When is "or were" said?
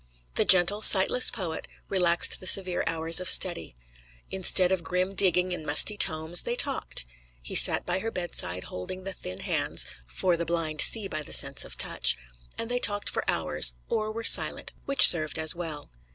13.89-14.23